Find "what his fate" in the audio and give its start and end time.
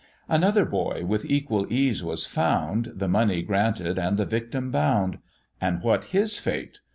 5.83-6.79